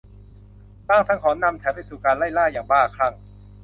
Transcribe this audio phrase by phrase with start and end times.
[0.89, 3.13] ลางสังหรณ์นำฉันไปสู่การไล่ล่าอย่างบ้าคลั่ง